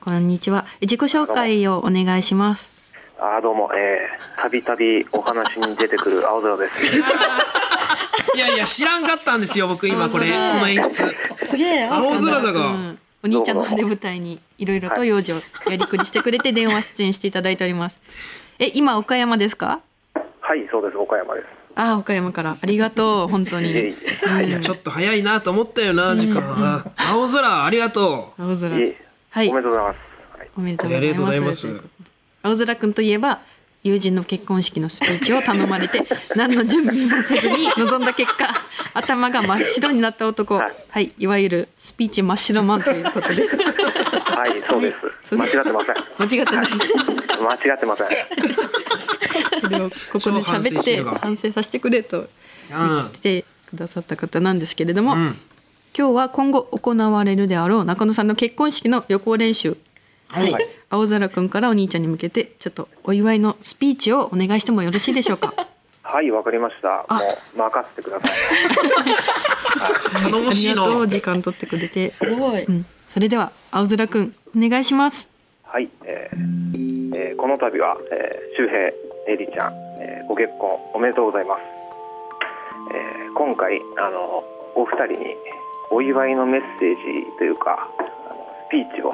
[0.00, 0.64] こんにちは。
[0.76, 2.70] え自己紹介をお願いします。
[3.18, 6.80] あ、どうも、えー、たびたびお話に出てくる青空です。
[8.36, 15.36] いやいや知らんかったんですよ僕今これこの演出すげえ青空だがうんお兄ちゃんの晴れ舞台にいろいろと用事を
[15.70, 17.98] やりくりしてくれて電話出演していただいております。
[18.58, 19.80] え、今岡山ですか？
[20.46, 21.46] はい、そうです、岡山です。
[21.74, 22.56] あー、岡山から。
[22.60, 23.28] ありがとう。
[23.28, 23.72] 本当に。
[23.72, 23.88] いえ
[24.44, 24.50] いい。
[24.52, 26.40] やちょっと早いなと思ったよな時間。
[26.40, 28.70] あ青空ありがと青空。
[29.30, 29.48] はい。
[29.48, 29.96] おめでとうございます。
[30.38, 31.52] はい、おめでとうありがとうごございま。
[31.52, 31.60] す。
[31.62, 31.80] す
[32.44, 33.40] 青空くんといえば
[33.86, 36.02] 友人の結婚式のスピーチを頼まれて
[36.34, 38.48] 何の準備もせずに臨んだ結果
[38.94, 40.72] 頭が真っ白になった男はい。
[40.90, 43.46] はいいわゆるスピーチ真っ白マンということで。
[44.36, 45.34] はい、そうです。
[45.34, 45.96] 間違ってません。
[46.18, 46.66] 間違ってない。
[46.66, 48.08] 間違ってません。
[49.62, 52.28] それをここで喋って反省させてくれとう
[52.68, 55.38] 言ってくださった方なんですけれども、うん
[55.98, 59.78] 今日は今後行われるであろう中野さんの結婚式の予行練習
[60.28, 60.66] はい、はい。
[60.90, 65.52] 青空くんからお兄ちゃんに向けてちょっとお祝いのスピーチをお願いしてもよろしいでしょうか？
[66.02, 66.88] はい、わかりました。
[66.88, 67.20] も
[67.54, 68.30] う任せてください。
[70.22, 72.62] 頼もありがとしいのう時間取ってくれて、すごい。
[72.64, 75.28] うん、それでは青空くんお願いします。
[75.64, 76.36] はい、えー
[77.16, 78.78] えーこの度は、えー周平
[79.28, 81.60] エリちゃん、えーご結婚おめでとうございます。
[82.94, 84.44] えー今回あの
[84.76, 85.36] お二人に
[85.90, 87.88] お祝いのメッセージというか
[88.68, 89.12] スピーチを、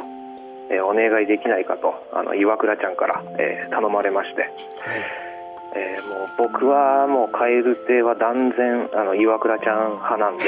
[0.72, 4.50] えーお願いできないかとあの岩倉ちゃんから、えー頼まれまして、
[5.74, 10.42] えーもう僕はもう蛙亭は断然あの岩倉ちゃん派なんで。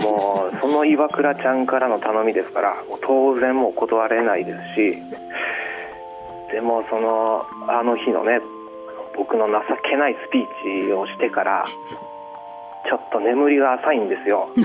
[0.00, 4.96] もうその岩倉ちゃんからの頼みですからもう当然もう断れないですし
[6.50, 8.40] でもそのあの日のね
[9.14, 9.52] 僕の情
[9.88, 11.64] けないスピーチをしてから
[12.88, 14.48] ちょっと眠りが浅いんですよ。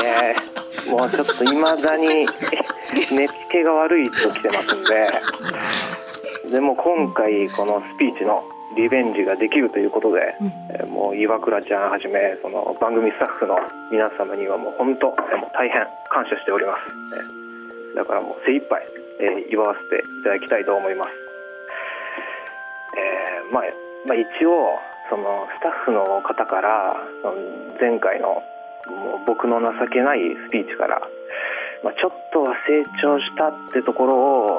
[0.00, 2.26] でもうちょっといまだに
[3.16, 5.08] 寝つけが悪いと来てますんで
[6.50, 8.42] でも今回このスピーチの
[8.76, 10.34] リベンジができるということで、
[10.70, 13.56] えーもう岩倉ちゃんはじめその番組スタッフの
[13.90, 16.80] 皆様にはもう本当えーもう大変感謝しております、
[17.16, 17.42] えー
[17.96, 18.80] だからもう精一杯、
[19.20, 21.10] えー祝わせていただきたいと思います、
[22.96, 23.64] えーまあ、
[24.06, 24.78] まあ一応
[25.10, 26.96] そのスタッフの方から
[27.78, 28.42] 前回の
[28.88, 31.02] もう僕の情けないスピーチから、
[31.82, 34.14] まあ、ちょっとは成長したってところ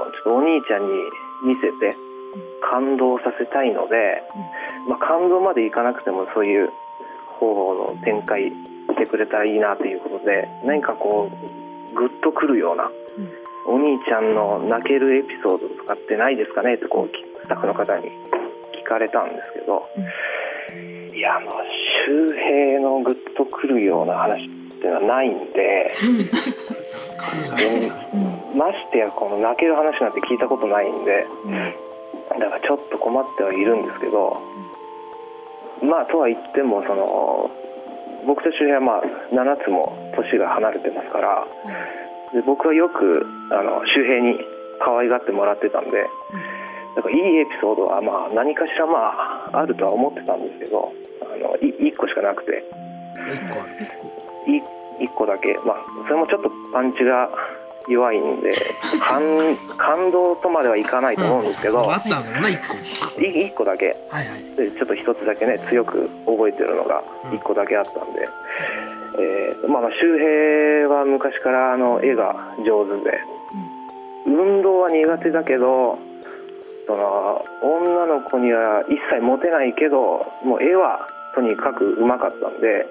[0.05, 0.87] をちょっとお兄ちゃんに
[1.45, 1.95] 見せて
[2.61, 4.23] 感動させたいので、
[4.87, 6.69] まあ、感動までいかなくてもそういう
[7.39, 12.89] 方の展開してくれたらいいなということで何かこうグッとくるような、
[13.67, 18.09] お兄ちゃんの泣けるエピソードとかってないですかねってこうきスタッフの方に
[18.81, 19.87] 聞かれたんですけど、
[21.15, 21.51] いやあの
[22.07, 25.93] 周平のグッとくるような話っていうのはないんで。
[27.31, 27.91] で
[28.55, 31.25] ましてやこの泣ける話なんて聞いたことないんで、
[32.29, 34.41] だからちょっと困ってはいるんですけど、
[35.81, 37.49] まあとは言ってもその
[38.27, 41.47] 僕と周平はまあ7つも年が離れてますから、
[42.33, 44.37] で僕はよくあの周平に
[44.83, 45.91] 可愛がってもらってたんで、
[46.95, 52.63] だからいいエピソードはまあ何かしらまああるとは思ってたんですけどあのい1個しかなくて。
[53.13, 53.73] 一個ある。
[54.45, 54.61] い
[55.07, 57.29] 1個だけ、まあ、それもちょっとパンチが
[57.87, 58.53] 弱いんで
[59.01, 59.21] 感
[59.77, 63.21] 感動とまではいかないと思うんですけど、あったんだろうな一個。
[63.21, 63.95] い1個だけ。
[64.09, 64.55] はいはい。
[64.55, 68.27] でちょっと一つだけね強く覚えてるのが1個だけあったんで、
[69.19, 72.35] えーまあ、まあ周平は昔からあの絵が
[72.65, 73.19] 上手で、
[74.25, 75.99] 運動は苦手だけど
[76.87, 82.85] その女の子には一切モテないけどもう絵はとにかく上手かったんで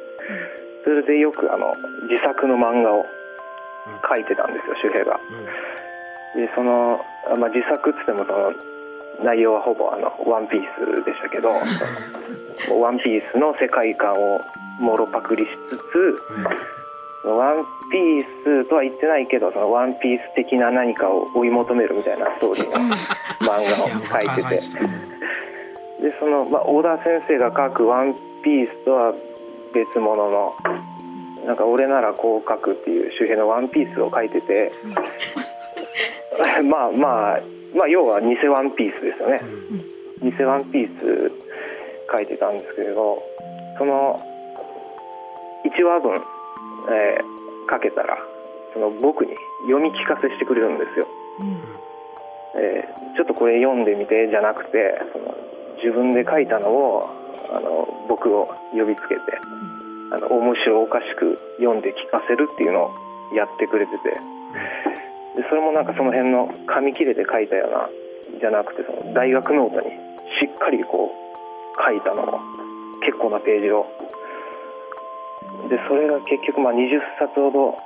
[0.84, 1.74] それでよくあの
[2.10, 3.06] 自作の漫画を
[4.02, 5.20] 描いてたんですよ周平が。
[6.34, 8.52] でその、あまあ、自作っつってもその
[9.22, 10.60] 内容はほぼあの「ワンピー
[10.98, 11.52] スでしたけど
[12.66, 14.40] 「そ のワンピースの世界観を
[14.80, 16.22] もろパクリしつつ
[17.28, 22.96] 「ワンピースとは言ってないけどそのワンピース的な何かを追い求めるみたいなストーリーの
[23.40, 25.12] 漫画を描いてて。
[26.02, 29.14] でその、まあ、小田先生が書く「ワンピースとは
[29.72, 30.54] 別物の
[31.46, 34.70] なんか俺ならこう書くっていう周平の「ワンピースを書いてて
[36.70, 37.40] まあまあ
[37.74, 39.40] まあ要は偽ワンピースですよね、
[40.22, 41.32] 偽ワンピース
[42.10, 43.22] 書いてたんですけれど
[43.78, 44.20] その
[45.64, 46.12] 1話分、
[46.90, 47.32] えー
[47.66, 48.18] かけたら
[48.74, 49.34] その僕に
[49.66, 51.06] 読み聞かせしてくれるんですよ、
[52.56, 55.34] えーちょっとこれ読んでみてじゃなくてその
[55.76, 59.20] 自分で書いたのをあの僕を呼びつけて
[60.12, 62.94] あの面白おかしく読んで聞かせるっていうのを
[63.34, 64.20] やってくれてて。
[65.36, 67.88] でそれもなんかその辺の紙切れで書いたような
[68.38, 69.90] じゃなくてその大学ノートに
[70.40, 72.40] しっかりこう書いたのを
[73.04, 73.86] 結構なページを。
[75.68, 77.78] でそれが結局まあ20冊ほど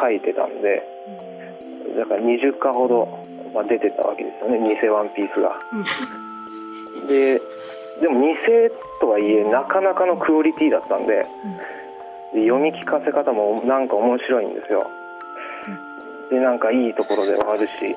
[0.00, 0.82] 書いてたんで
[1.96, 3.08] だから20巻ほど
[3.54, 4.76] まあ出てたわけですよね。
[4.80, 5.58] 偽ワンピースが。
[7.08, 7.40] で
[8.00, 8.34] でも偽
[9.00, 11.26] とはいえなかなかのクオリティだったんで
[12.34, 14.90] で読み聞かせ方もなんか面白いんですよ。
[16.30, 17.96] でなんかいいところで終わるし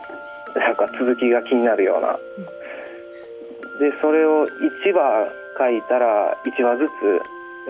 [0.56, 2.18] なんか続きが気になるような。
[3.80, 6.90] でそれを1話書いたら1話ずつ、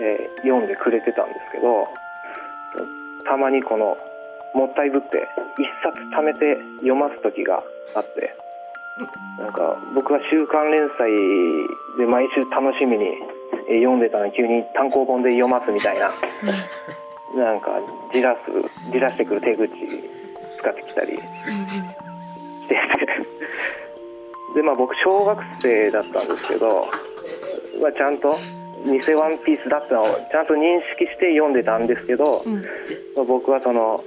[0.00, 1.86] えー読んでくれてたんですけど
[3.24, 3.96] たまにこの
[4.54, 7.62] もったいぶって1冊貯めて読ます時が
[7.94, 8.34] あって
[9.38, 11.10] なんか僕は週刊連載
[11.98, 13.04] で毎週楽しみに
[13.68, 16.10] えー読んでたのに急に単行本で読ますみたいな。
[17.34, 17.70] なんか
[18.12, 19.70] じらすじらしてくる手口
[20.58, 21.16] 使ってきたり。
[21.16, 23.32] してて
[24.54, 26.88] でまあ僕小学生だったんですけど、
[27.80, 28.36] まあ、ちゃんと
[28.84, 32.44] 偽ワンピースだったのをちゃんと認識して読んでたんですけど、
[33.16, 34.04] まあ僕はその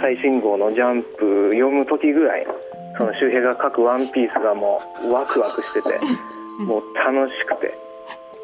[0.00, 2.46] 最新号の「ジャンプ」読む時ぐらい
[2.96, 6.00] その周平が書く「ワンピースがもうワクワクしてて
[6.58, 7.74] もう楽しくて、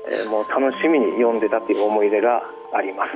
[0.09, 3.12] えーもう楽しみに読んでたっていう思い出があります。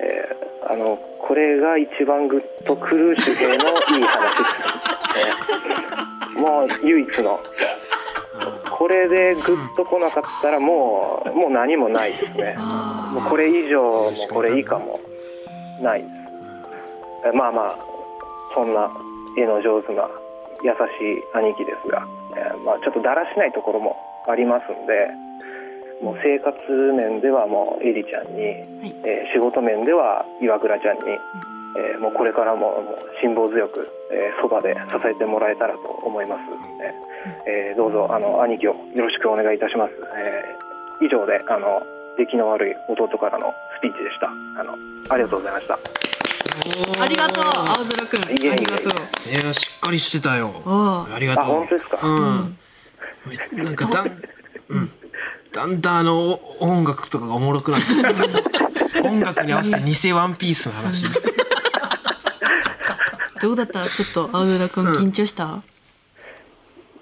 [0.00, 5.18] えーあのこれが一番グッとくる周平のいい話です、
[6.34, 7.40] えーもう唯一の。
[8.70, 12.56] これでグッと来なかったらもうもう何もないですね。
[13.12, 15.00] もうこれ以上もこれ以下も
[15.80, 16.02] ない。
[16.02, 16.12] です
[17.26, 17.78] えまあまあ
[18.54, 18.90] そんな
[19.38, 20.08] 絵の上手な
[20.62, 23.96] 優しい兄貴ですが、えーまあ、ちょっとだらしないところも
[24.26, 25.08] ありますんで
[26.02, 26.54] もう生活
[26.92, 36.94] 面ではもうエリちゃんに、えー仕事面では岩倉ちゃんに、えーもうこれからももう辛抱強く、えーそばで支えてもらえたらと思いますので、
[37.46, 40.68] えーどうぞあの兄貴をよろしくお願いいたします、えー
[41.00, 41.80] 以上であの
[42.16, 44.26] 出来の悪い弟からのスピーチでした
[44.60, 44.74] あの
[45.08, 46.07] ありがとうございました
[47.00, 48.24] ありがとう青空くん。
[48.24, 49.28] ありがとう。
[49.28, 50.62] いやしっかりしてたよ。
[50.64, 51.18] ああ。
[51.18, 51.44] りがとう。
[51.44, 52.56] あ本当ですか、うん、
[53.64, 54.22] なんかだん、
[54.68, 54.90] うん、
[55.52, 58.10] だんだんあの音楽とかがおもろくなってきた。
[59.08, 61.04] 音楽に合わせた偽ワンピースの話。
[63.40, 63.86] どうだった？
[63.88, 65.62] ちょっと青空くん緊張した、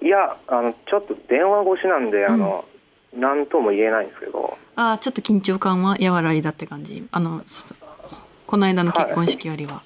[0.03, 2.66] いやあのちょっと電話越しなんであの、
[3.14, 4.59] なんとも言えないんですけど。
[4.77, 7.07] ああちょっと緊張感は和らいだって感じ。
[7.11, 7.64] あのそ
[8.46, 9.82] この間の結婚式よりは、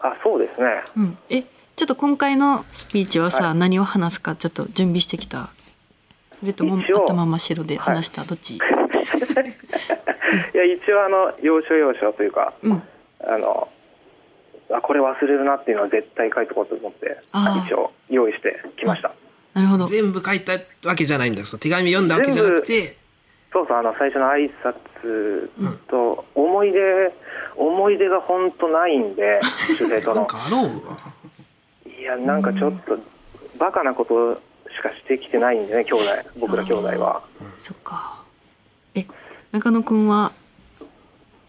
[0.00, 0.66] あそうですね。
[0.96, 1.18] うん。
[1.30, 5.50] えちょっと今回のスピーチはさ、は何を話すかちょっと準備してきた？
[6.32, 8.56] それとも頭真っ白で話した、どっち？
[8.58, 8.60] い
[10.54, 12.82] や一応あの要所要所というか、うん。
[13.26, 13.68] あの
[14.70, 17.18] あこれ忘れるなっていうのは絶対書いとこうと思って
[17.66, 19.12] 一応用意してきました。
[19.54, 19.86] なるほど。
[19.86, 20.52] 全部書いた
[20.84, 21.46] わけじゃないんだよ。
[21.58, 22.96] 手紙読んだわけじゃなくて
[23.52, 25.48] そうそうあの最初の挨拶
[25.88, 27.14] と思い出、
[27.56, 29.40] 思い出が本当ないんで
[29.76, 30.96] 周平となんのかあろうわ
[31.86, 32.98] いやなんかちょっと
[33.58, 34.34] バカなこと
[34.70, 36.04] しかしてきてないんでね兄弟
[36.38, 37.22] 僕ら兄弟は。
[37.58, 38.22] そっか。
[38.94, 39.06] え
[39.50, 40.32] 中野くんは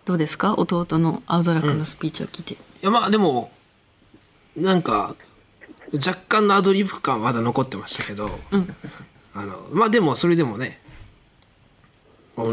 [0.06, 0.56] どうですか？
[0.56, 3.52] 弟の青空くんのスピーチを聞いて、いやまあでも
[4.56, 5.16] なんか
[5.94, 8.76] 若干のアドリブ感はまだ残ってましたけど、うん。
[9.36, 10.89] あのまあでもそれでもね俺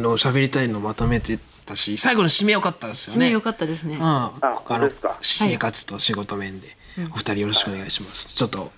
[0.01, 3.27] の喋りたいのまとめてたし最後の締めよかったですよね。
[3.27, 6.69] 締め良かったですね、うん、あの私生活と仕事面で、
[7.13, 8.71] お二人よろしくお願いします、ちょっと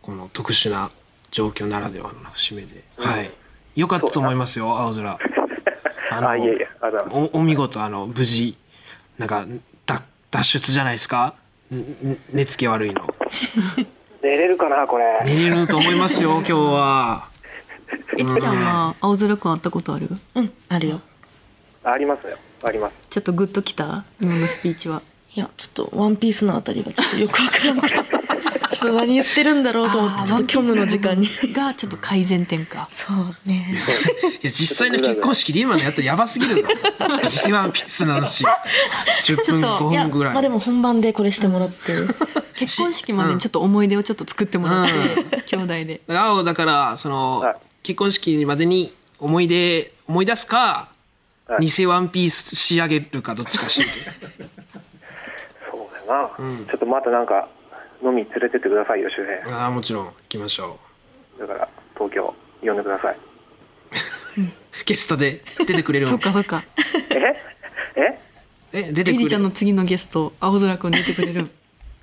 [0.00, 0.90] この特殊な
[1.30, 3.30] 状況ならではの締めで、はい。
[3.74, 5.10] よかったと思いますよ青空。
[5.12, 5.18] あ
[6.28, 8.56] あいえいえありがとうございおお見事あの無事
[9.18, 9.46] なんか
[9.86, 11.34] だ脱出じゃないですか？
[12.32, 13.06] 寝つき悪いの。
[14.22, 15.22] 寝れるかなこれ。
[15.24, 17.31] 寝れると思いますよ今日は
[18.18, 20.08] えりちゃんは青空くん会ったことある？
[20.34, 21.00] うんあるよ。
[21.84, 22.36] ありますよ。
[22.62, 22.94] あります。
[23.10, 24.04] ちょっとグッときた？
[24.20, 25.02] 今のスピーチは。
[25.34, 27.96] いやちょっとワンピースのあたりがちょっとよくわからなくて
[28.76, 31.26] ちょっと何言ってるんだろうと思ってちょっと虚無の時間に。
[31.54, 32.86] がちょっと改善点か。
[32.90, 33.74] そうね。
[34.42, 36.68] いや実際の結婚式で今のやったらやばすぎるの
[37.46, 38.44] 偽ワンピースの話。
[39.24, 40.34] 10分5いや分ぐらい。
[40.34, 41.92] まあでも本番でこれしてもらって。
[42.54, 46.00] 結婚式までにちょっと思い出をちょっと作ってもらって、兄弟で。
[46.08, 50.88] 青だからその、はい結婚式までに思い出思い出すか、
[51.46, 51.66] はい。
[51.66, 53.90] 偽ワンピース仕上げるかどっちかして
[55.70, 57.48] そうだよな、ちょっとまたなんか
[58.02, 59.52] 飲み連れてってくださいよ周辺。
[59.52, 60.78] ああもちろん行きましょ
[61.38, 63.16] だから東京呼んでください。
[63.16, 63.18] う
[64.86, 66.64] ゲストで出てくれる そっかそっか。
[67.10, 67.42] え？
[67.96, 68.20] え？
[68.72, 71.50] え出てくれエリちゃんの次のゲスト青空くん出てくれる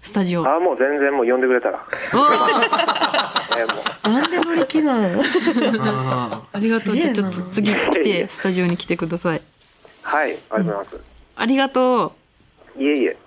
[0.09, 0.41] スタジオ。
[0.41, 1.77] あもう全然もう呼んでくれたら。
[1.77, 1.85] わ
[3.57, 3.73] えも
[4.05, 4.09] う。
[4.09, 6.97] なんで乗り気なのああありがとう。
[6.97, 9.41] じゃあちょっと次来てスタジオに来てください。
[10.01, 10.97] はいありがとうございます、
[11.35, 12.13] ありがと
[12.75, 12.81] う。
[12.83, 13.17] いえいえ。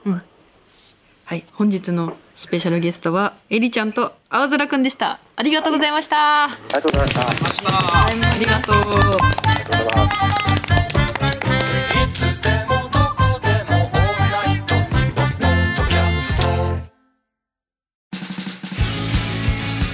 [1.25, 5.21] はい本日のスペシャルゲストはエリちゃんと青空くんでした。
[5.37, 6.45] ありがとうございました。
[6.45, 7.71] ありがとうございました。
[8.07, 8.99] ありー明日ありがとうがとうご
[9.73, 10.52] ざいます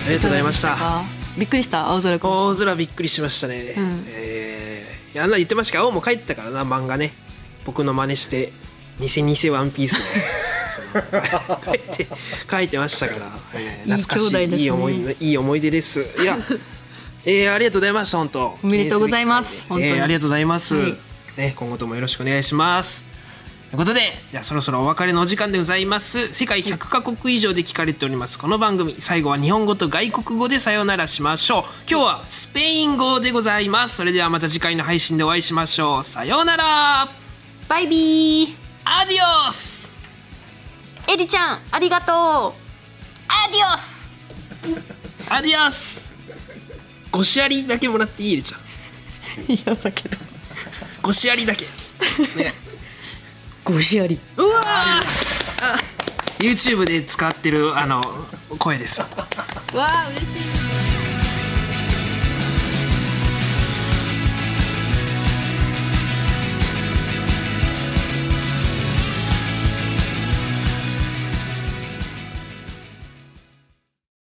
[0.08, 0.76] りがとうございました。
[0.78, 1.04] あ
[1.36, 1.88] びっくりした。
[1.88, 4.04] 青空大空びっくりしましたね、ん。
[4.08, 7.12] えーあんな言ってましたけど青も帰ったからな漫画ね。
[7.64, 8.52] 僕の真似して
[9.00, 10.04] 偽偽ワンピースで
[11.64, 12.06] 書いて
[12.50, 14.56] 書いてましたから、えーいい懐かしい兄弟ですね。
[14.58, 16.06] いい思い出いい思い出です。
[16.20, 16.38] いや
[17.24, 18.58] えー、ありがとうございました本当。
[18.62, 19.90] おめでとうございます本当に。
[19.90, 20.96] えーありがとうございます、はい。
[21.36, 23.07] ね、今後ともよろしくお願いします
[23.70, 26.32] ということでじゃあそろそろお別れのお時間でございます。
[26.32, 28.38] 世界100カ国以上で聞かれております。
[28.38, 31.62] この番組最後は日本語と外国語でさようならしましょう。
[31.88, 33.96] 今日はスペイン語でございます。
[33.96, 36.02] それではまた次回の配信でお会いしましょう。
[36.02, 37.08] さようなら。
[37.68, 38.56] バイビー。
[38.86, 39.92] アディオス。
[41.06, 42.14] エリちゃんありがとう。
[42.14, 45.30] アディオス。
[45.30, 46.08] アディオス。
[47.12, 48.32] ごしありだけもらっていい？
[48.32, 48.60] エリちゃん。
[49.46, 50.16] 嫌だけど。
[51.02, 51.66] ごしありだけ。
[52.36, 52.54] ね
[53.72, 58.00] ごしありうわー！YouTube で使ってるあの
[58.58, 59.02] 声です。
[59.02, 59.06] わ
[59.74, 61.07] あ嬉しい